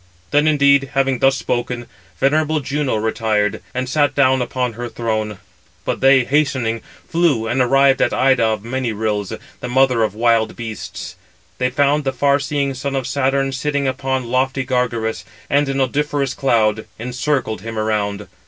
Then 0.31 0.47
indeed, 0.47 0.89
having 0.95 1.19
thus 1.19 1.37
spoken, 1.37 1.85
venerable 2.19 2.59
Juno 2.59 2.95
retired, 2.95 3.61
and 3.71 3.87
sat 3.87 4.15
down 4.15 4.41
upon 4.41 4.73
her 4.73 4.89
throne; 4.89 5.37
but 5.85 6.01
they, 6.01 6.23
hastening, 6.25 6.81
flew 7.07 7.45
and 7.47 7.61
arrived 7.61 8.01
at 8.01 8.11
Ida 8.11 8.43
of 8.45 8.63
many 8.65 8.93
rills, 8.93 9.31
the 9.59 9.67
mother 9.67 10.01
of 10.01 10.15
wild 10.15 10.55
beasts. 10.55 11.17
They 11.59 11.69
found 11.69 12.03
the 12.03 12.11
far 12.13 12.39
seeing 12.39 12.73
son 12.73 12.95
of 12.95 13.05
Saturn 13.05 13.51
sitting 13.51 13.87
upon 13.87 14.25
lofty 14.31 14.63
Gargarus, 14.65 15.23
and 15.51 15.69
an 15.69 15.79
odoriferous 15.79 16.33
cloud 16.33 16.87
encircled 16.97 17.61
him 17.61 17.77
around. 17.77 18.27